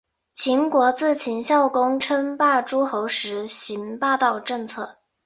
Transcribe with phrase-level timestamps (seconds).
[0.33, 4.97] 秦国自秦孝公称霸诸候时行霸道政策。